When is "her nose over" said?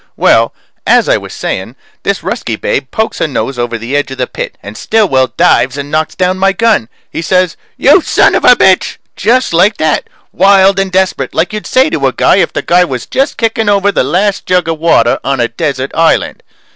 3.19-3.77